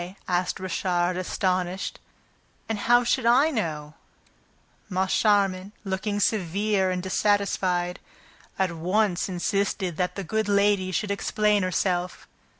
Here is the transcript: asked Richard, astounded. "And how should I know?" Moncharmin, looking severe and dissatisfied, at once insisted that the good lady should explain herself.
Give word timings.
asked 0.27 0.59
Richard, 0.59 1.15
astounded. 1.15 1.99
"And 2.67 2.79
how 2.79 3.03
should 3.03 3.27
I 3.27 3.51
know?" 3.51 3.93
Moncharmin, 4.89 5.73
looking 5.83 6.19
severe 6.19 6.89
and 6.89 7.03
dissatisfied, 7.03 7.99
at 8.57 8.71
once 8.71 9.29
insisted 9.29 9.97
that 9.97 10.15
the 10.15 10.23
good 10.23 10.47
lady 10.47 10.91
should 10.91 11.11
explain 11.11 11.61
herself. 11.61 12.27